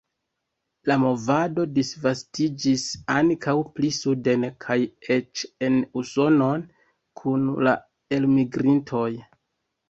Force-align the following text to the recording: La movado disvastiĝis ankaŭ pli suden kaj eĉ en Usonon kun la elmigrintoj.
La 0.91 0.95
movado 1.01 1.65
disvastiĝis 1.73 2.85
ankaŭ 3.15 3.53
pli 3.75 3.91
suden 3.97 4.45
kaj 4.65 4.77
eĉ 5.17 5.43
en 5.69 5.77
Usonon 6.03 6.65
kun 7.23 7.45
la 7.69 7.77
elmigrintoj. 8.19 9.07